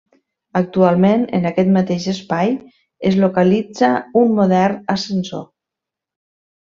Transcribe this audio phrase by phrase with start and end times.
[0.59, 2.49] Actualment, en aquest mateix espai,
[3.11, 3.91] es localitza
[4.23, 5.45] un modern ascensor.